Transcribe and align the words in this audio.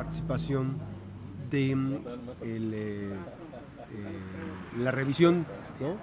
participación 0.00 0.78
de 1.50 1.76
mm, 1.76 1.92
eh, 2.42 2.64
eh, 2.72 3.12
la 4.78 4.90
revisión, 4.90 5.44
¿no? 5.78 5.98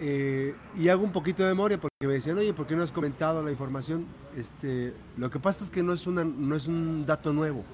Eh, 0.00 0.54
y 0.76 0.88
hago 0.88 1.02
un 1.04 1.12
poquito 1.12 1.42
de 1.42 1.48
memoria 1.48 1.78
porque 1.80 2.06
me 2.06 2.12
decían, 2.12 2.36
oye, 2.36 2.52
¿por 2.52 2.66
qué 2.66 2.76
no 2.76 2.82
has 2.82 2.92
comentado 2.92 3.42
la 3.42 3.50
información? 3.50 4.04
Este, 4.36 4.92
lo 5.16 5.30
que 5.30 5.40
pasa 5.40 5.64
es 5.64 5.70
que 5.70 5.82
no 5.82 5.94
es, 5.94 6.06
una, 6.06 6.22
no 6.22 6.54
es 6.54 6.68
un 6.68 7.06
dato 7.06 7.32
nuevo. 7.32 7.64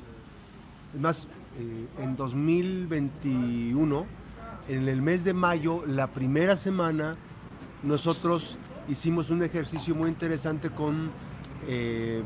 Es 0.94 1.00
más, 1.00 1.28
en 1.98 2.16
2021, 2.16 4.06
en 4.68 4.88
el 4.88 5.02
mes 5.02 5.24
de 5.24 5.34
mayo, 5.34 5.84
la 5.84 6.06
primera 6.06 6.56
semana, 6.56 7.16
nosotros 7.82 8.56
hicimos 8.88 9.30
un 9.30 9.42
ejercicio 9.42 9.96
muy 9.96 10.08
interesante 10.08 10.70
con 10.70 11.10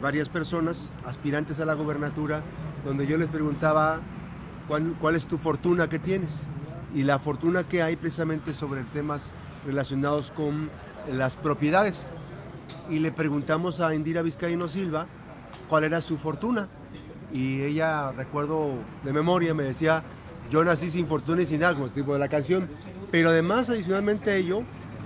varias 0.01 0.29
personas, 0.29 0.91
aspirantes 1.05 1.59
a 1.61 1.65
la 1.65 1.75
gobernatura, 1.75 2.43
donde 2.85 3.07
yo 3.07 3.19
les 3.19 3.29
preguntaba 3.29 4.01
cuál, 4.67 4.97
cuál 5.01 5.17
es 5.17 5.27
tu 5.27 5.39
fortuna 5.39 5.89
que 5.89 5.99
tienes. 5.99 6.47
Y 6.95 7.03
la 7.03 7.19
fortuna 7.19 7.65
que 7.65 7.83
hay 7.83 7.97
precisamente 7.97 8.55
sobre 8.55 8.83
temas 8.85 9.31
relacionados 9.67 10.31
con 10.31 10.71
las 11.13 11.37
propiedades. 11.37 12.09
Y 12.91 12.99
le 12.99 13.13
preguntamos 13.13 13.81
a 13.81 13.95
Indira 13.95 14.23
Vizcaíno 14.23 14.69
Silva 14.69 15.07
cuál 15.69 15.85
era 15.85 16.01
su 16.01 16.17
fortuna. 16.17 16.69
Y 17.33 17.61
ella, 17.63 18.13
recuerdo 18.13 18.73
de 19.05 19.13
memoria, 19.13 19.55
me 19.55 19.65
decía, 19.65 20.03
yo 20.51 20.65
nací 20.65 20.91
sin 20.91 21.07
fortuna 21.07 21.43
y 21.43 21.47
sin 21.47 21.63
algo, 21.63 21.89
tipo 21.89 22.15
de 22.15 22.19
la 22.19 22.29
canción. 22.29 22.69
Pero 23.11 23.31
además, 23.31 23.69
adicionalmente 23.69 24.31
a 24.31 24.37
ello, 24.37 24.63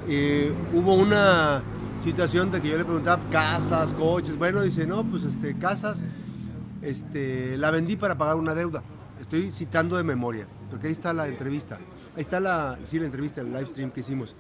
eh, 0.09 0.53
hubo 0.73 0.95
una 0.95 1.63
situación 2.03 2.51
de 2.51 2.61
que 2.61 2.69
yo 2.69 2.79
le 2.79 2.85
preguntaba 2.85 3.23
casas, 3.31 3.93
coches. 3.95 4.37
Bueno, 4.37 4.63
dice, 4.63 4.87
no, 4.87 5.05
pues 5.05 5.25
este, 5.25 5.57
casas, 5.57 6.01
este, 6.83 7.57
la 7.57 7.71
vendí 7.71 7.97
para 7.97 8.19
pagar 8.19 8.37
una 8.37 8.55
deuda. 8.55 8.83
Estoy 9.21 9.53
citando 9.53 9.97
de 9.97 10.03
memoria, 10.03 10.47
porque 10.71 10.89
ahí 10.89 10.93
está 10.93 11.13
la 11.13 11.29
entrevista. 11.29 11.79
Ahí 12.17 12.23
está 12.23 12.41
la, 12.41 12.79
sí, 12.87 12.99
la 12.99 13.07
entrevista, 13.07 13.41
el 13.41 13.53
live 13.53 13.67
stream 13.67 13.91
que 13.91 14.01
hicimos. 14.01 14.35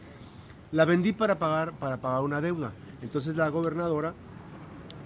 La 0.73 0.85
vendí 0.85 1.13
para 1.13 1.39
pagar, 1.39 1.73
para 1.73 1.99
pagar 1.99 2.23
una 2.23 2.41
deuda. 2.41 2.73
Entonces 3.03 3.37
la 3.37 3.49
gobernadora, 3.49 4.15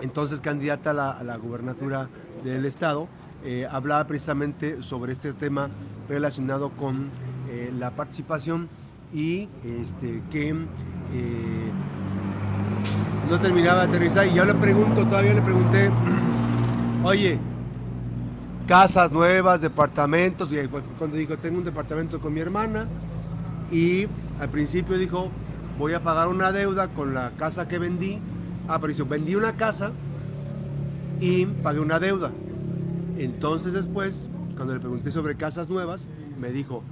entonces 0.01 0.41
candidata 0.41 0.91
a 0.91 0.95
la, 0.95 1.11
a 1.13 1.25
la 1.25 1.37
gubernatura 1.37 2.09
del 2.45 2.65
estado, 2.65 3.09
eh, 3.45 3.67
hablaba 3.71 4.07
precisamente 4.07 4.83
sobre 4.83 5.13
este 5.13 5.33
tema 5.33 5.69
relacionado 6.09 6.71
con 6.71 7.11
eh, 7.49 7.73
la 7.79 7.91
participación 7.93 8.69
y 9.13 9.49
este, 9.65 10.23
que 10.31 10.49
eh, 10.49 11.71
no 13.31 13.39
terminaba 13.39 13.83
de 13.83 13.89
aterrizar. 13.89 14.27
Y 14.27 14.35
yo 14.35 14.45
le 14.45 14.55
pregunto, 14.55 15.07
todavía 15.07 15.35
le 15.35 15.43
pregunté, 15.43 15.91
oye, 17.07 17.39
casas 18.67 19.13
nuevas, 19.13 19.61
departamentos, 19.61 20.51
y 20.51 20.59
ahí 20.59 20.67
fue 20.67 20.83
cuando 20.99 21.17
dijo, 21.17 21.37
tengo 21.39 21.59
un 21.59 21.65
departamento 21.65 22.21
con 22.21 22.35
mi 22.35 22.41
hermana, 22.41 22.89
y 23.71 24.07
al 24.41 24.49
principio 24.51 24.99
dijo, 24.99 25.31
voy 25.79 25.95
a 25.95 26.03
pagar 26.03 26.29
una 26.29 26.53
deuda 26.53 26.89
con 26.89 27.15
la 27.15 27.31
casa 27.33 27.69
que 27.69 27.79
vendí. 27.79 28.19
Ah, 28.69 28.79
pero 28.81 28.93
dijo, 28.93 29.07
vendí 29.07 29.35
una 29.37 29.57
casa 29.57 29.93
y 31.21 31.47
pagué 31.47 31.81
una 31.81 31.99
deuda. 31.99 32.33
Entonces 33.19 33.73
después, 33.73 34.29
cuando 34.57 34.75
le 34.75 34.81
pregunté 34.81 35.11
sobre 35.11 35.37
casas 35.37 35.69
nuevas, 35.69 36.09
me 36.41 36.51
dijo, 36.51 36.83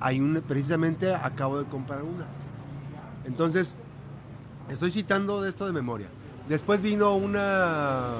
hay 0.00 0.20
un, 0.20 0.42
precisamente 0.46 1.14
acabo 1.14 1.58
de 1.58 1.64
comprar 1.64 2.02
una. 2.02 2.26
Entonces, 3.26 3.74
estoy 4.70 4.90
citando 4.90 5.42
de 5.42 5.50
esto 5.50 5.66
de 5.66 5.72
memoria. 5.72 6.08
Después 6.48 6.80
vino 6.80 7.14
una 7.14 8.12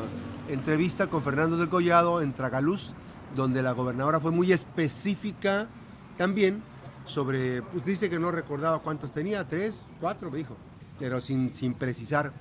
entrevista 0.48 1.08
con 1.08 1.22
Fernando 1.22 1.56
del 1.56 1.68
Collado 1.68 2.22
en 2.22 2.32
Tragaluz, 2.32 2.92
donde 3.36 3.62
la 3.62 3.72
gobernadora 3.72 4.20
fue 4.20 4.30
muy 4.30 4.52
específica 4.52 5.68
también 6.16 6.62
sobre, 7.04 7.62
pues 7.62 7.84
dice 7.84 8.10
que 8.10 8.18
no 8.18 8.30
recordaba 8.30 8.80
cuántos 8.80 9.12
tenía, 9.12 9.46
tres, 9.46 9.84
cuatro, 10.00 10.30
me 10.30 10.38
dijo, 10.38 10.56
pero 10.98 11.20
sin, 11.20 11.54
sin 11.54 11.74
precisar 11.74 12.32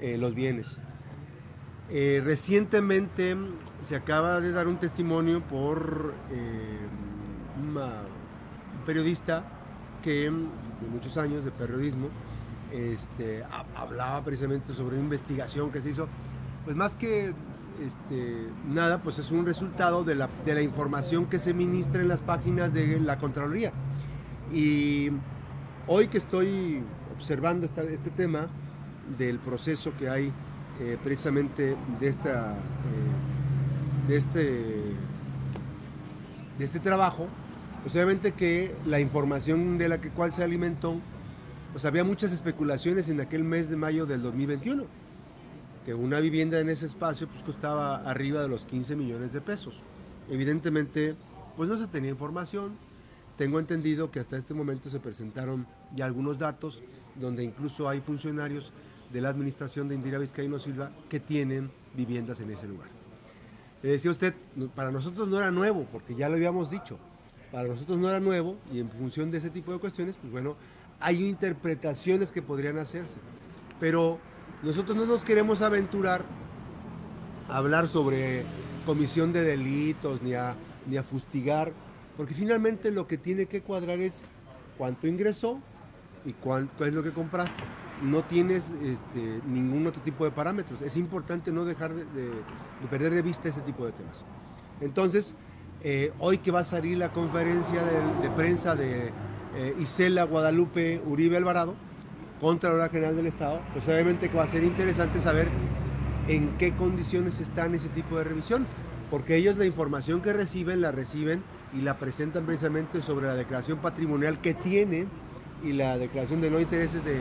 eh, 0.00 0.16
los 0.18 0.34
bienes. 0.34 0.78
Eh, 1.90 2.22
recientemente 2.24 3.36
se 3.82 3.94
acaba 3.94 4.40
de 4.40 4.52
dar 4.52 4.68
un 4.68 4.78
testimonio 4.78 5.42
por 5.42 6.14
eh, 6.30 6.78
una, 7.62 7.84
un 7.84 8.84
periodista 8.86 9.44
que 10.02 10.24
de 10.24 10.88
muchos 10.90 11.16
años 11.18 11.44
de 11.44 11.50
periodismo 11.50 12.08
este, 12.72 13.44
hablaba 13.76 14.22
precisamente 14.24 14.72
sobre 14.74 14.96
una 14.96 15.04
investigación 15.04 15.70
que 15.70 15.80
se 15.80 15.90
hizo, 15.90 16.08
pues 16.64 16.74
más 16.74 16.96
que 16.96 17.32
este, 17.82 18.48
nada, 18.68 19.02
pues 19.02 19.18
es 19.18 19.30
un 19.30 19.46
resultado 19.46 20.04
de 20.04 20.14
la, 20.14 20.28
de 20.44 20.54
la 20.54 20.62
información 20.62 21.26
que 21.26 21.38
se 21.38 21.54
ministra 21.54 22.02
en 22.02 22.08
las 22.08 22.20
páginas 22.20 22.72
de 22.72 23.00
la 23.00 23.18
Contraloría. 23.18 23.72
Y 24.52 25.10
hoy 25.86 26.08
que 26.08 26.18
estoy 26.18 26.82
observando 27.16 27.66
este 27.66 28.10
tema 28.16 28.48
del 29.18 29.38
proceso 29.38 29.92
que 29.98 30.08
hay 30.08 30.32
eh, 30.80 30.98
precisamente 31.02 31.76
de, 32.00 32.08
esta, 32.08 32.52
eh, 32.52 34.08
de, 34.08 34.16
este, 34.16 34.40
de 36.58 36.64
este 36.64 36.80
trabajo, 36.80 37.28
pues 37.82 37.94
obviamente 37.94 38.32
que 38.32 38.74
la 38.86 38.98
información 38.98 39.78
de 39.78 39.88
la 39.88 40.00
que 40.00 40.10
cual 40.10 40.32
se 40.32 40.42
alimentó, 40.42 40.96
pues 41.72 41.84
había 41.84 42.02
muchas 42.02 42.32
especulaciones 42.32 43.08
en 43.08 43.20
aquel 43.20 43.44
mes 43.44 43.68
de 43.68 43.76
mayo 43.76 44.06
del 44.06 44.22
2021, 44.22 44.84
que 45.84 45.94
una 45.94 46.20
vivienda 46.20 46.60
en 46.60 46.70
ese 46.70 46.86
espacio 46.86 47.28
pues 47.28 47.42
costaba 47.42 47.96
arriba 47.96 48.42
de 48.42 48.48
los 48.48 48.64
15 48.66 48.96
millones 48.96 49.32
de 49.32 49.40
pesos. 49.40 49.74
Evidentemente, 50.30 51.14
pues 51.56 51.68
no 51.68 51.76
se 51.76 51.86
tenía 51.86 52.10
información, 52.10 52.76
tengo 53.36 53.58
entendido 53.58 54.10
que 54.10 54.20
hasta 54.20 54.36
este 54.36 54.54
momento 54.54 54.90
se 54.90 55.00
presentaron 55.00 55.66
ya 55.94 56.06
algunos 56.06 56.38
datos 56.38 56.82
donde 57.16 57.44
incluso 57.44 57.88
hay 57.88 58.00
funcionarios 58.00 58.72
de 59.12 59.20
la 59.20 59.28
administración 59.28 59.88
de 59.88 59.94
Indira 59.94 60.18
Vizcaíno 60.18 60.58
Silva 60.58 60.90
que 61.08 61.20
tienen 61.20 61.70
viviendas 61.94 62.40
en 62.40 62.50
ese 62.50 62.66
lugar. 62.66 62.88
Le 63.82 63.90
decía 63.90 64.10
usted, 64.10 64.34
para 64.74 64.90
nosotros 64.90 65.28
no 65.28 65.38
era 65.38 65.50
nuevo, 65.50 65.86
porque 65.92 66.14
ya 66.14 66.28
lo 66.28 66.36
habíamos 66.36 66.70
dicho, 66.70 66.98
para 67.52 67.68
nosotros 67.68 67.98
no 67.98 68.08
era 68.08 68.18
nuevo 68.18 68.56
y 68.72 68.80
en 68.80 68.90
función 68.90 69.30
de 69.30 69.38
ese 69.38 69.50
tipo 69.50 69.72
de 69.72 69.78
cuestiones, 69.78 70.16
pues 70.16 70.32
bueno, 70.32 70.56
hay 71.00 71.24
interpretaciones 71.24 72.32
que 72.32 72.40
podrían 72.40 72.78
hacerse, 72.78 73.18
pero 73.78 74.18
nosotros 74.64 74.96
no 74.96 75.06
nos 75.06 75.22
queremos 75.22 75.62
aventurar 75.62 76.24
a 77.48 77.58
hablar 77.58 77.88
sobre 77.88 78.44
comisión 78.86 79.32
de 79.32 79.42
delitos 79.42 80.22
ni 80.22 80.34
a, 80.34 80.56
ni 80.86 80.96
a 80.96 81.02
fustigar 81.02 81.72
porque 82.16 82.34
finalmente 82.34 82.90
lo 82.90 83.06
que 83.06 83.18
tiene 83.18 83.46
que 83.46 83.62
cuadrar 83.62 84.00
es 84.00 84.22
cuánto 84.78 85.06
ingresó 85.06 85.60
y 86.24 86.32
cuánto 86.32 86.84
es 86.86 86.94
lo 86.94 87.02
que 87.02 87.10
compraste. 87.12 87.62
No 88.02 88.24
tienes 88.24 88.70
este, 88.82 89.40
ningún 89.46 89.86
otro 89.86 90.02
tipo 90.02 90.24
de 90.24 90.30
parámetros. 90.30 90.80
Es 90.82 90.96
importante 90.96 91.52
no 91.52 91.64
dejar 91.64 91.94
de, 91.94 92.30
perder 92.90 93.14
de 93.14 93.22
vista 93.22 93.48
ese 93.48 93.60
tipo 93.62 93.84
de 93.86 93.92
temas. 93.92 94.24
Entonces, 94.80 95.34
eh, 95.82 96.12
hoy 96.18 96.38
que 96.38 96.50
va 96.50 96.60
a 96.60 96.64
salir 96.64 96.98
la 96.98 97.12
conferencia 97.12 97.82
de, 98.22 98.30
prensa 98.30 98.74
de 98.74 99.10
eh, 99.56 99.76
Isela 99.80 100.24
Guadalupe 100.24 101.02
Uribe 101.06 101.36
Alvarado, 101.36 101.74
Contralora 102.40 102.88
General 102.88 103.16
del 103.16 103.26
Estado, 103.26 103.60
pues 103.72 103.88
obviamente 103.88 104.28
que 104.28 104.36
va 104.36 104.44
a 104.44 104.48
ser 104.48 104.64
interesante 104.64 105.20
saber 105.20 105.48
en 106.28 106.56
qué 106.58 106.74
condiciones 106.74 107.40
están 107.40 107.74
ese 107.74 107.88
tipo 107.88 108.18
de 108.18 108.24
revisión, 108.24 108.66
porque 109.10 109.36
ellos 109.36 109.56
la 109.56 109.66
información 109.66 110.20
que 110.20 110.32
reciben 110.32 110.80
la 110.80 110.92
reciben 110.92 111.42
y 111.72 111.80
la 111.82 111.98
presentan 111.98 112.46
precisamente 112.46 113.02
sobre 113.02 113.26
la 113.26 113.34
declaración 113.34 113.78
patrimonial 113.78 114.40
que 114.40 114.54
tiene 114.54 115.06
y 115.62 115.72
la 115.72 115.98
declaración 115.98 116.40
de 116.40 116.50
no 116.50 116.60
intereses 116.60 117.04
de, 117.04 117.18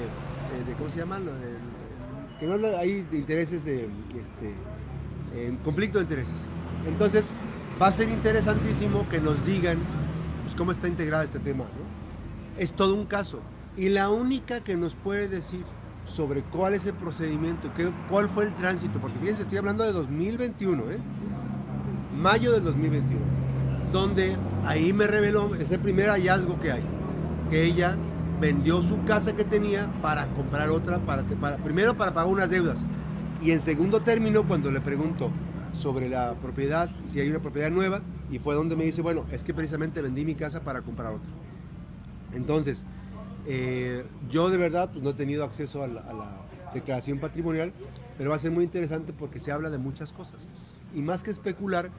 ¿cómo 0.77 0.89
se 0.89 0.99
llama? 0.99 1.19
que 2.39 2.47
no 2.47 2.55
hay 2.77 3.05
intereses 3.11 3.63
de 3.63 3.87
este, 4.19 4.53
en 5.35 5.57
conflicto 5.57 5.97
de 5.97 6.03
intereses. 6.03 6.35
Entonces, 6.87 7.31
va 7.81 7.87
a 7.87 7.91
ser 7.91 8.09
interesantísimo 8.09 9.07
que 9.09 9.19
nos 9.19 9.45
digan 9.45 9.77
pues, 10.43 10.55
cómo 10.55 10.71
está 10.71 10.87
integrado 10.87 11.23
este 11.23 11.39
tema. 11.39 11.65
Es 12.57 12.73
todo 12.73 12.95
un 12.95 13.05
caso. 13.05 13.39
Y 13.75 13.89
la 13.89 14.09
única 14.09 14.61
que 14.61 14.75
nos 14.75 14.95
puede 14.95 15.27
decir 15.27 15.65
sobre 16.05 16.41
cuál 16.41 16.73
es 16.73 16.85
el 16.85 16.93
procedimiento, 16.93 17.73
qué, 17.75 17.89
cuál 18.09 18.29
fue 18.29 18.45
el 18.45 18.55
tránsito, 18.55 18.99
porque 18.99 19.17
fíjense, 19.19 19.43
estoy 19.43 19.57
hablando 19.57 19.83
de 19.83 19.93
2021, 19.93 20.91
¿eh? 20.91 20.99
mayo 22.15 22.51
del 22.51 22.63
2021 22.63 23.43
donde 23.93 24.35
ahí 24.65 24.91
me 24.91 25.05
reveló 25.05 25.53
ese 25.55 25.77
primer 25.77 26.09
hallazgo 26.09 26.59
que 26.59 26.71
hay, 26.71 26.83
que 27.51 27.63
ella 27.63 27.95
vendió 28.41 28.81
su 28.81 29.01
casa 29.05 29.33
que 29.33 29.45
tenía 29.45 29.87
para 30.01 30.27
comprar 30.29 30.71
otra, 30.71 30.97
para, 30.97 31.23
primero 31.57 31.95
para 31.95 32.11
pagar 32.13 32.29
unas 32.29 32.49
deudas 32.49 32.79
y 33.41 33.51
en 33.51 33.61
segundo 33.61 34.01
término 34.01 34.45
cuando 34.47 34.71
le 34.71 34.81
pregunto 34.81 35.29
sobre 35.75 36.09
la 36.09 36.33
propiedad, 36.33 36.89
si 37.05 37.19
hay 37.19 37.29
una 37.29 37.39
propiedad 37.39 37.69
nueva, 37.71 38.01
y 38.31 38.39
fue 38.39 38.55
donde 38.55 38.75
me 38.75 38.83
dice, 38.83 39.01
bueno, 39.01 39.25
es 39.31 39.43
que 39.43 39.53
precisamente 39.53 40.01
vendí 40.01 40.23
mi 40.23 40.35
casa 40.35 40.61
para 40.61 40.81
comprar 40.81 41.13
otra. 41.13 41.29
Entonces, 42.33 42.85
eh, 43.45 44.05
yo 44.29 44.49
de 44.49 44.57
verdad 44.57 44.89
pues, 44.91 45.03
no 45.03 45.11
he 45.11 45.13
tenido 45.13 45.43
acceso 45.43 45.83
a 45.83 45.87
la, 45.87 46.03
declaración 46.73 47.19
patrimonial, 47.19 47.71
pero 48.17 48.31
va 48.31 48.35
a 48.35 48.39
ser 48.39 48.49
muy 48.49 48.63
interesante 48.63 49.13
porque 49.13 49.39
se 49.39 49.51
habla 49.51 49.69
de 49.69 49.77
muchas 49.77 50.11
cosas. 50.11 50.47
Y 50.95 51.03
más 51.03 51.21
que 51.21 51.29
especular, 51.29 51.91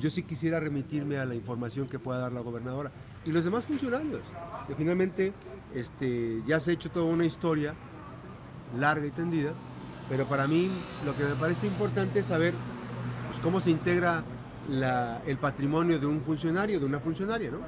yo 0.00 0.08
sí 0.08 0.22
quisiera 0.22 0.58
remitirme 0.58 1.18
a 1.18 1.26
la 1.26 1.34
información 1.34 1.86
que 1.86 1.98
pueda 1.98 2.20
dar 2.20 2.32
la 2.32 2.40
gobernadora 2.40 2.90
y 3.26 3.30
los 3.30 3.44
demás 3.44 3.66
funcionarios, 3.66 4.22
que 4.66 4.74
finalmente 4.74 5.34
este, 5.74 6.42
ya 6.46 6.60
se 6.60 6.70
ha 6.70 6.74
hecho 6.74 6.90
toda 6.90 7.04
una 7.04 7.26
historia 7.26 7.74
larga 8.78 9.06
y 9.06 9.10
tendida, 9.10 9.52
pero 10.08 10.24
para 10.24 10.46
mí 10.46 10.70
lo 11.04 11.14
que 11.14 11.24
me 11.24 11.34
parece 11.34 11.66
importante 11.66 12.20
es 12.20 12.26
saber 12.26 12.54
pues, 13.28 13.38
cómo 13.42 13.60
se 13.60 13.70
integra 13.70 14.24
el 15.26 15.36
patrimonio 15.36 15.98
de 15.98 16.06
un 16.06 16.22
funcionario, 16.22 16.80
de 16.80 16.86
una 16.86 17.00
funcionaria, 17.00 17.50
¿no? 17.50 17.58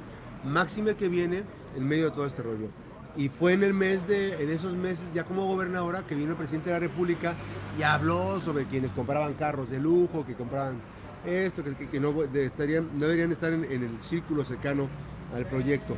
Máxime 0.49 0.95
que 0.95 1.09
viene 1.09 1.43
en 1.75 1.87
medio 1.87 2.05
de 2.05 2.11
todo 2.11 2.25
este 2.25 2.41
rollo. 2.41 2.69
Y 3.17 3.29
fue 3.29 3.53
en 3.53 3.63
el 3.63 3.73
mes 3.73 4.07
de, 4.07 4.43
en 4.43 4.49
esos 4.49 4.73
meses, 4.75 5.11
ya 5.13 5.23
como 5.23 5.45
gobernadora, 5.47 6.05
que 6.05 6.15
vino 6.15 6.31
el 6.31 6.37
presidente 6.37 6.69
de 6.69 6.75
la 6.75 6.79
República 6.79 7.35
y 7.79 7.83
habló 7.83 8.41
sobre 8.41 8.65
quienes 8.65 8.91
compraban 8.91 9.35
carros 9.35 9.69
de 9.69 9.79
lujo, 9.79 10.25
que 10.25 10.33
compraban 10.33 10.81
esto, 11.25 11.63
que, 11.63 11.99
no, 11.99 12.23
estarían, 12.23 12.89
no 12.99 13.05
deberían 13.05 13.31
estar 13.31 13.53
en, 13.53 13.63
el 13.63 13.89
círculo 14.01 14.43
cercano 14.43 14.89
al 15.33 15.45
proyecto. 15.45 15.95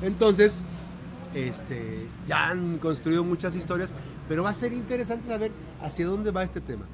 Entonces, 0.00 0.62
este, 1.34 2.06
ya 2.26 2.48
han 2.48 2.78
construido 2.78 3.24
muchas 3.24 3.54
historias, 3.54 3.92
pero 4.28 4.44
va 4.44 4.50
a 4.50 4.54
ser 4.54 4.72
interesante 4.72 5.28
saber 5.28 5.50
hacia 5.82 6.06
dónde 6.06 6.30
va 6.30 6.44
este 6.44 6.60
tema. 6.60 6.86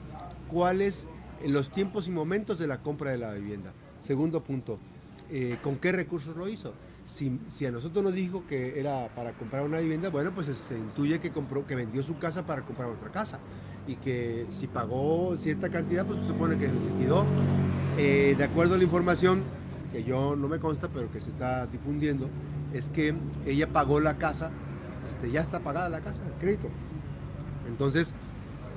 ¿Cuáles 0.48 1.08
los 1.44 1.70
tiempos 1.70 2.08
y 2.08 2.10
momentos 2.10 2.58
de 2.58 2.66
la 2.66 2.78
compra 2.78 3.10
de 3.10 3.18
la 3.18 3.34
vivienda? 3.34 3.72
Segundo 4.00 4.42
punto, 4.42 4.78
eh, 5.30 5.58
¿con 5.62 5.76
qué 5.76 5.92
recursos 5.92 6.36
lo 6.36 6.48
hizo? 6.48 6.72
Si, 7.06 7.38
a 7.64 7.70
nosotros 7.70 8.04
nos 8.04 8.14
dijo 8.14 8.44
que 8.48 8.78
era 8.80 9.08
para 9.14 9.32
comprar 9.32 9.64
una 9.64 9.78
vivienda, 9.78 10.10
bueno, 10.10 10.32
pues 10.34 10.48
se 10.48 10.76
intuye 10.76 11.20
que 11.20 11.30
compró, 11.30 11.64
que 11.64 11.76
vendió 11.76 12.02
su 12.02 12.18
casa 12.18 12.44
para 12.44 12.62
comprar 12.62 12.90
otra 12.90 13.10
casa 13.10 13.38
y 13.86 13.94
que 13.94 14.46
si 14.50 14.66
pagó 14.66 15.36
cierta 15.38 15.68
cantidad, 15.68 16.04
pues 16.04 16.20
se 16.20 16.28
supone 16.28 16.58
que 16.58 16.66
liquidó. 16.66 17.24
Eh, 17.96 18.34
de 18.36 18.44
acuerdo 18.44 18.74
a 18.74 18.78
la 18.78 18.84
información 18.84 19.42
que 19.92 20.02
yo 20.02 20.34
no 20.36 20.48
me 20.48 20.58
consta, 20.58 20.88
pero 20.88 21.10
que 21.10 21.20
se 21.20 21.30
está 21.30 21.66
difundiendo, 21.66 22.28
es 22.74 22.88
que 22.88 23.14
ella 23.46 23.68
pagó 23.68 24.00
la 24.00 24.18
casa, 24.18 24.50
este, 25.06 25.30
ya 25.30 25.40
está 25.40 25.60
pagada 25.60 25.88
la 25.88 26.00
casa, 26.00 26.22
el 26.26 26.40
crédito. 26.40 26.68
Entonces, 27.68 28.14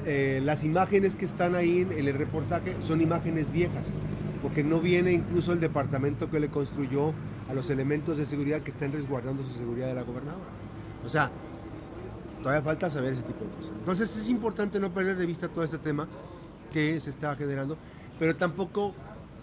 eh, 0.05 0.39
las 0.43 0.63
imágenes 0.63 1.15
que 1.15 1.25
están 1.25 1.55
ahí 1.55 1.81
en 1.81 2.07
el 2.07 2.13
reportaje 2.13 2.77
son 2.81 3.01
imágenes 3.01 3.51
viejas, 3.51 3.87
porque 4.41 4.63
no 4.63 4.79
viene 4.79 5.11
incluso 5.11 5.53
el 5.53 5.59
departamento 5.59 6.29
que 6.29 6.39
le 6.39 6.49
construyó 6.49 7.13
a 7.49 7.53
los 7.53 7.69
elementos 7.69 8.17
de 8.17 8.25
seguridad 8.25 8.61
que 8.61 8.71
están 8.71 8.91
resguardando 8.91 9.43
su 9.43 9.53
seguridad 9.57 9.87
de 9.87 9.95
la 9.95 10.03
gobernadora. 10.03 10.49
O 11.05 11.09
sea, 11.09 11.31
todavía 12.41 12.61
falta 12.61 12.89
saber 12.89 13.13
ese 13.13 13.23
tipo 13.23 13.43
de 13.45 13.51
cosas. 13.51 13.71
Entonces 13.77 14.15
es 14.15 14.29
importante 14.29 14.79
no 14.79 14.93
perder 14.93 15.17
de 15.17 15.25
vista 15.25 15.47
todo 15.49 15.63
este 15.63 15.77
tema 15.77 16.07
que 16.71 16.99
se 16.99 17.09
está 17.09 17.35
generando, 17.35 17.77
pero 18.17 18.35
tampoco 18.35 18.93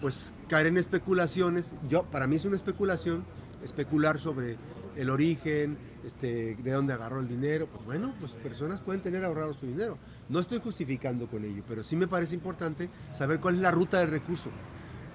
pues 0.01 0.33
caer 0.47 0.67
en 0.67 0.77
especulaciones. 0.77 1.73
Yo, 1.89 2.03
para 2.03 2.27
mí 2.27 2.35
es 2.35 2.45
una 2.45 2.55
especulación, 2.55 3.23
especular 3.63 4.19
sobre 4.19 4.57
el 4.95 5.09
origen, 5.09 5.77
este, 6.05 6.55
de 6.55 6.71
dónde 6.71 6.93
agarró 6.93 7.19
el 7.19 7.27
dinero. 7.27 7.67
Pues 7.67 7.85
bueno, 7.85 8.13
pues 8.19 8.31
personas 8.33 8.79
pueden 8.79 9.01
tener 9.01 9.23
ahorrado 9.23 9.53
su 9.53 9.65
dinero. 9.65 9.97
No 10.29 10.39
estoy 10.39 10.59
justificando 10.59 11.27
con 11.27 11.43
ello, 11.43 11.63
pero 11.67 11.83
sí 11.83 11.95
me 11.95 12.07
parece 12.07 12.35
importante 12.35 12.89
saber 13.13 13.39
cuál 13.39 13.55
es 13.55 13.61
la 13.61 13.71
ruta 13.71 13.99
del 13.99 14.09
recurso, 14.09 14.49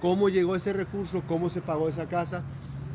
cómo 0.02 0.28
llegó 0.28 0.56
ese 0.56 0.72
recurso, 0.72 1.22
cómo 1.28 1.48
se 1.48 1.62
pagó 1.62 1.88
esa 1.88 2.08
casa, 2.08 2.42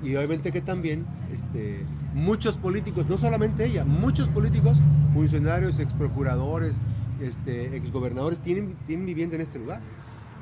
y 0.04 0.13
obviamente 0.18 0.51
que 0.51 0.62
también 0.62 1.06
este, 1.33 1.86
muchos 2.13 2.57
políticos, 2.57 3.07
no 3.07 3.18
solamente 3.18 3.65
ella, 3.65 3.86
muchos 3.86 4.27
políticos, 4.27 4.77
funcionarios, 5.13 5.80
ex 5.80 5.94
procuradores, 5.94 6.75
este, 7.21 7.77
ex 7.77 7.94
gobernadores, 7.94 8.39
tienen, 8.39 8.75
tienen 8.86 9.06
vivienda 9.06 9.36
en 9.36 9.42
este 9.42 9.57
lugar. 9.57 9.80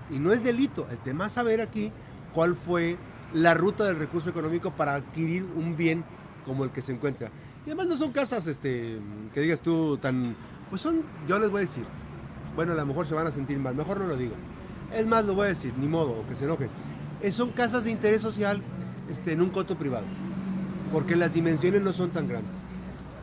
Y 0.10 0.18
no 0.18 0.34
es 0.34 0.44
delito, 0.44 0.88
el 0.90 0.98
tema 0.98 1.28
es 1.28 1.34
saber 1.34 1.62
aquí 1.62 1.92
cuál 2.34 2.56
fue 2.56 2.98
la 3.32 3.54
ruta 3.54 3.86
del 3.86 4.00
recurso 4.00 4.32
económico 4.32 4.72
para 4.72 4.96
adquirir 4.96 5.44
un 5.56 5.78
bien 5.78 6.04
como 6.46 6.64
el 6.64 6.72
que 6.72 6.82
se 6.82 6.94
encuentra. 6.94 7.30
Y 7.66 7.70
además 7.70 7.88
no 7.88 7.96
son 7.96 8.12
casas, 8.12 8.48
este, 8.48 9.00
que 9.34 9.40
digas 9.40 9.62
tú, 9.62 9.98
tan... 9.98 10.36
Pues 10.72 10.82
son, 10.82 11.04
yo 11.28 11.38
les 11.38 11.52
voy 11.52 11.60
a 11.60 11.62
decir, 11.62 11.86
bueno, 12.56 12.74
a 12.74 12.76
lo 12.76 12.86
mejor 12.88 13.06
se 13.06 13.14
van 13.14 13.28
a 13.28 13.32
sentir 13.32 13.60
mal, 13.60 13.76
mejor 13.76 14.00
no 14.00 14.08
lo 14.08 14.18
digo. 14.18 14.34
Es 14.94 15.06
más, 15.06 15.26
lo 15.26 15.36
voy 15.36 15.46
a 15.46 15.50
decir, 15.50 15.74
ni 15.78 15.88
modo, 15.88 16.26
que 16.28 16.36
se 16.36 16.46
enojen. 16.46 16.70
son 17.32 17.52
casas 17.52 17.86
de 17.86 17.92
interés 17.92 18.22
social 18.22 18.62
este, 19.10 19.34
en 19.34 19.42
un 19.42 19.50
coto 19.50 19.76
privado, 19.76 20.06
porque 20.92 21.16
las 21.16 21.34
dimensiones 21.34 21.82
no 21.82 21.94
son 21.94 22.12
tan 22.12 22.28
grandes. 22.28 22.54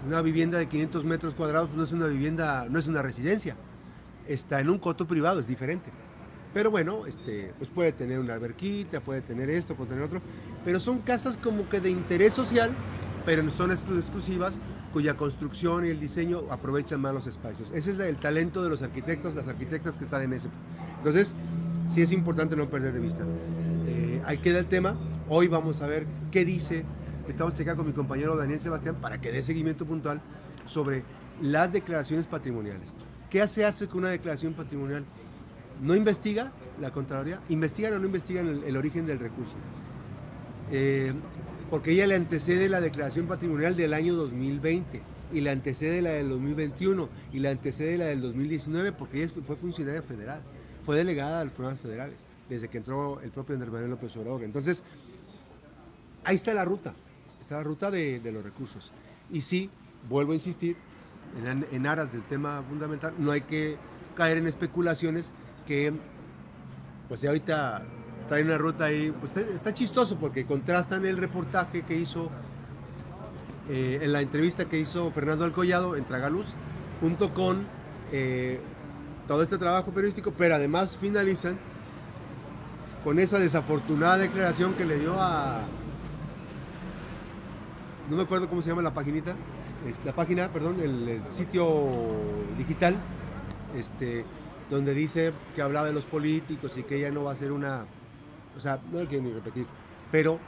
Una 0.07 0.21
vivienda 0.21 0.59
de 0.59 0.67
500 0.67 1.05
metros 1.05 1.35
cuadrados 1.35 1.71
no 1.75 1.85
es 1.85 1.93
una 1.93 2.07
vivienda, 2.07 2.67
no 2.69 2.79
es 2.79 2.87
una 2.87 3.03
residencia, 3.03 3.57
está 4.27 4.61
en 4.61 4.69
un 4.69 4.79
coto 4.79 5.07
privado, 5.07 5.41
es 5.41 5.47
diferente. 5.47 5.91
Pero 6.53 6.71
bueno, 6.71 7.07
este, 7.07 7.55
pues 7.57 7.71
puede 7.71 7.93
tener 7.93 8.19
una 8.19 8.35
alberquita, 8.35 9.01
puede 9.01 9.23
tener 9.23 9.49
esto, 9.49 9.75
puede 9.75 9.91
tener 9.91 10.05
otro, 10.05 10.21
pero 10.65 10.81
son 10.81 10.99
casas 10.99 11.39
como 11.43 11.69
que 11.69 11.81
de 11.81 11.91
interés 11.91 12.35
social, 12.35 12.73
pero 13.25 13.49
son 13.51 13.71
exclusivas 13.71 14.59
cuya 14.93 15.17
construcción 15.17 15.87
y 15.87 15.89
el 15.89 15.99
diseño 15.99 16.43
aprovechan 16.51 17.01
más 17.01 17.15
los 17.15 17.27
espacios. 17.27 17.71
Ese 17.73 17.93
es 17.93 17.99
el 17.99 18.17
talento 18.17 18.63
de 18.63 18.69
los 18.69 18.83
arquitectos, 18.83 19.35
las 19.35 19.49
arquitectas 19.49 19.97
que 19.97 20.05
están 20.05 20.23
en 20.23 20.35
ese. 20.35 20.49
Entonces, 20.99 21.33
sí 21.95 22.03
es 22.03 22.13
importante 22.13 22.57
no 22.57 22.69
perder 22.69 22.93
de 22.93 23.01
vista. 23.01 23.25
Eh, 23.87 24.23
ahí 24.25 24.39
queda 24.39 24.59
el 24.59 24.67
tema, 24.67 24.97
Hoy 25.35 25.49
vamos 25.49 25.81
a 25.81 25.87
ver 25.87 26.07
qué 26.31 26.45
dice, 26.45 26.85
estamos 27.27 27.55
checando 27.55 27.83
con 27.83 27.87
mi 27.87 27.95
compañero 27.95 28.37
Daniel 28.37 28.61
Sebastián 28.61 28.97
para 29.01 29.19
que 29.19 29.33
dé 29.33 29.43
seguimiento 29.43 29.87
puntual 29.87 30.21
sobre 30.67 31.05
las 31.41 31.73
declaraciones 31.73 32.27
patrimoniales. 32.27 32.93
¿Qué 33.31 33.47
se 33.49 33.65
hace 33.65 33.87
con 33.87 34.01
una 34.01 34.11
declaración 34.11 34.53
patrimonial? 34.53 35.05
¿No 35.81 35.95
investiga 35.95 36.53
la 36.81 36.91
Contraloría? 36.91 37.41
¿Investigan 37.49 37.95
o 37.95 37.99
no 37.99 38.07
investigan 38.07 38.63
el, 38.67 38.77
origen 38.77 39.07
del 39.07 39.21
recurso? 39.21 39.55
Eh, 40.71 41.15
porque 41.71 41.93
ella 41.93 42.07
le 42.07 42.17
antecede 42.17 42.69
la 42.69 42.83
declaración 42.83 43.27
patrimonial 43.27 43.75
del 43.75 43.95
año 43.95 44.15
2020 44.15 45.01
y 45.33 45.41
le 45.41 45.49
antecede 45.49 46.03
la 46.03 46.11
del 46.11 46.29
2021 46.29 47.09
y 47.33 47.39
le 47.39 47.49
antecede 47.49 47.97
la 47.97 48.05
del 48.07 48.21
2019 48.21 48.93
porque 48.93 49.23
ella 49.23 49.33
fue 49.47 49.57
funcionaria 49.57 50.03
federal, 50.03 50.43
fue 50.85 50.97
delegada 50.97 51.41
a 51.41 51.45
los 51.45 51.53
programas 51.53 51.81
federales 51.81 52.17
desde 52.49 52.69
que 52.69 52.79
entró 52.79 53.21
el 53.21 53.31
propio 53.31 53.55
Andrés 53.55 53.73
Manuel 53.73 53.91
López 53.91 54.17
Obrador. 54.17 54.43
Entonces, 54.43 54.83
ahí 56.25 56.37
está 56.37 56.53
la 56.55 56.65
ruta, 56.65 56.95
está 57.41 57.57
la 57.57 57.63
ruta 57.63 57.91
de, 57.91 58.21
los 58.33 58.43
recursos. 58.43 58.93
Y 59.31 59.41
sí, 59.41 59.71
vuelvo 60.09 60.33
a 60.33 60.35
insistir, 60.35 60.77
en, 61.73 61.87
aras 61.87 62.13
del 62.13 62.23
tema 62.23 62.63
fundamental, 62.69 63.15
no 63.19 63.31
hay 63.31 63.43
que 63.43 63.77
caer 64.15 64.37
en 64.37 64.47
especulaciones 64.47 65.31
que, 65.67 65.93
pues 67.09 67.25
ahorita 67.25 67.83
trae 68.29 68.43
una 68.43 68.59
ruta 68.59 68.85
ahí, 68.85 69.15
pues 69.19 69.37
está, 69.37 69.73
chistoso 69.73 70.19
porque 70.19 70.45
contrastan 70.45 71.07
el 71.07 71.17
reportaje 71.17 71.83
que 71.83 71.97
hizo, 71.97 72.31
eh, 73.71 74.01
en 74.03 74.13
la 74.13 74.21
entrevista 74.21 74.67
que 74.67 74.79
hizo 74.79 75.11
Fernando 75.13 75.45
Alcollado 75.45 75.97
en 75.97 76.05
Tragaluz, 76.05 76.47
junto 77.01 77.33
con 77.33 77.63
eh, 78.13 78.61
todo 79.27 79.43
este 79.43 79.59
trabajo 79.59 79.91
periodístico, 79.93 80.33
pero 80.37 80.55
además 80.55 80.97
finalizan 80.97 81.59
con 83.05 83.19
esa 83.19 83.39
desafortunada 83.39 84.19
declaración 84.19 84.75
que 84.75 84.85
le 84.85 84.99
dio 84.99 85.15
a, 85.19 85.63
no 88.09 88.17
me 88.17 88.23
acuerdo 88.23 88.49
cómo 88.49 88.63
se 88.63 88.69
llama 88.69 88.83
la 88.83 88.95
paginita, 88.95 89.35
la 90.05 90.13
página, 90.13 90.49
perdón, 90.49 90.81
el, 90.81 91.21
sitio 91.31 91.67
digital, 92.57 92.97
este, 93.77 94.25
donde 94.71 94.95
dice 94.95 95.33
que 95.55 95.63
hablaba 95.63 95.87
de 95.87 95.93
los 95.93 96.05
políticos 96.05 96.77
y 96.77 96.83
que 96.83 96.97
ella 96.97 97.11
no 97.11 97.25
va 97.25 97.33
a 97.33 97.37
ser 97.37 97.53
una, 97.53 97.87
o 98.57 98.61
sea, 98.61 98.81
no 98.93 99.01
hay 99.01 99.07
que 99.07 99.21
ni 99.21 99.33
repetir, 99.33 99.67
pero 100.11 100.39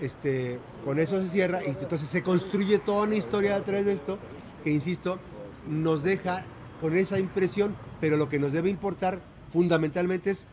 este, 0.00 0.60
con 0.84 0.98
eso 0.98 1.20
se 1.22 1.28
cierra 1.28 1.64
y 1.64 1.70
entonces 1.70 2.08
se 2.08 2.22
construye 2.22 2.78
toda 2.78 3.04
una 3.04 3.16
historia 3.16 3.62
través 3.64 3.86
de 3.86 3.92
esto 3.92 4.18
que, 4.62 4.70
insisto, 4.70 5.18
nos 5.66 6.02
deja 6.02 6.44
con 6.80 6.96
esa 6.96 7.18
impresión, 7.18 7.74
pero 8.00 8.16
lo 8.16 8.28
que 8.28 8.38
nos 8.38 8.52
debe 8.52 8.70
importar 8.70 9.20
fundamentalmente 9.52 10.30
es 10.30 10.46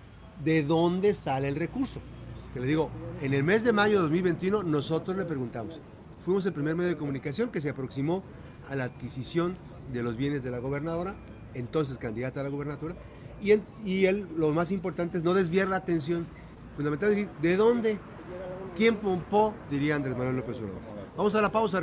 de 0.43 0.63
dónde 0.63 1.13
sale 1.13 1.47
el 1.47 1.55
recurso. 1.55 1.99
Que 2.53 2.59
le 2.59 2.67
digo, 2.67 2.89
en 3.21 3.33
el 3.33 3.43
mes 3.43 3.63
de 3.63 3.73
mayo 3.73 3.95
de 3.95 4.01
2021 4.03 4.63
nosotros 4.63 5.17
le 5.17 5.25
preguntamos, 5.25 5.79
Fuimos 6.23 6.45
el 6.45 6.53
primer 6.53 6.75
medio 6.75 6.89
de 6.89 6.97
comunicación 6.97 7.49
que 7.49 7.59
se 7.59 7.69
aproximó 7.69 8.23
a 8.69 8.75
la 8.75 8.85
adquisición 8.85 9.57
de 9.91 10.03
los 10.03 10.15
bienes 10.15 10.41
de 10.41 10.51
la 10.51 10.59
gobernadora, 10.59 11.15
entonces 11.53 11.97
candidata 11.97 12.39
a 12.39 12.43
la 12.43 12.49
gobernatura, 12.49 12.95
y, 13.41 13.53
y 13.85 14.05
él, 14.05 14.27
lo 14.37 14.51
más 14.51 14.71
importante 14.71 15.17
es 15.17 15.23
no 15.25 15.33
desviar 15.33 15.67
la 15.67 15.75
atención, 15.75 16.25
fundamental 16.77 17.09
decir, 17.09 17.29
¿de 17.41 17.57
dónde? 17.57 17.99
¿Quién 18.77 18.95
pompó? 18.95 19.53
Diría 19.69 19.97
Andrés 19.97 20.15
Manuel 20.15 20.37
López 20.37 20.57
Obrador. 20.59 20.79
Vamos 21.17 21.35
a 21.35 21.41
la 21.41 21.51
pausa. 21.51 21.71